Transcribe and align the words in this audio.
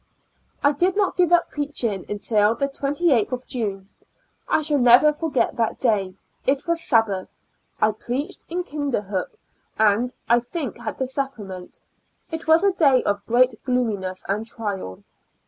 I 0.63 0.71
did 0.71 0.95
not 0.97 1.15
give 1.15 1.31
up 1.31 1.51
preaching 1.51 2.07
until 2.09 2.55
the 2.55 2.67
28th 2.67 3.31
of 3.33 3.45
June. 3.45 3.89
I 4.49 4.63
shall 4.63 4.79
never 4.79 5.13
forget 5.13 5.57
that 5.57 5.79
day; 5.79 6.15
it 6.43 6.65
was 6.65 6.81
Sabbath; 6.81 7.37
I 7.79 7.91
preached 7.91 8.43
in 8.49 8.63
Kinderhook, 8.63 9.35
and, 9.77 10.11
I 10.27 10.39
think, 10.39 10.79
had 10.79 10.97
the 10.97 11.05
Sacrament 11.05 11.81
j 12.31 12.37
it 12.37 12.47
was 12.47 12.63
a 12.63 12.71
day 12.71 13.03
of 13.03 13.23
great 13.27 13.53
gloominess 13.63 14.25
and 14.27 14.43
trial. 14.43 15.03